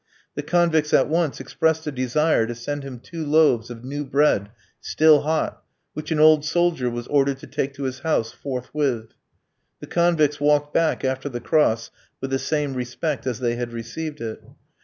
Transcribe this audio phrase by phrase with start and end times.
[0.33, 4.49] The convicts at once expressed a desire to send him two loaves of new bread,
[4.79, 5.61] still hot,
[5.93, 9.09] which an old soldier was ordered to take to his house forthwith.
[9.79, 14.21] The convicts walked back after the cross with the same respect as they had received
[14.21, 14.41] it.